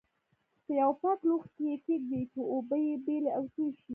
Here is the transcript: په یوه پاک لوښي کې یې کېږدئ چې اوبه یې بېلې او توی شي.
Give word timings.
په 0.63 0.71
یوه 0.79 0.95
پاک 1.01 1.19
لوښي 1.27 1.51
کې 1.57 1.65
یې 1.69 1.75
کېږدئ 1.85 2.23
چې 2.31 2.41
اوبه 2.53 2.77
یې 2.85 2.95
بېلې 3.05 3.31
او 3.37 3.43
توی 3.53 3.69
شي. 3.81 3.89